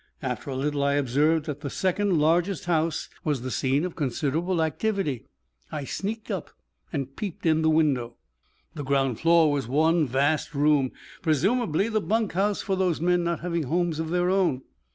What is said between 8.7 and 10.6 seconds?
The ground floor was one vast